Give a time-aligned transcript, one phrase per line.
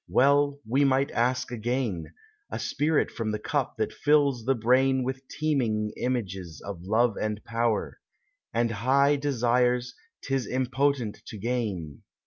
[0.07, 2.11] Well might we ask again—
[2.49, 7.43] A spirit from the cup that fills the brain With teeming images of love and
[7.43, 7.99] power,
[8.51, 9.93] And high desires
[10.23, 12.01] 'tis impotent to gain?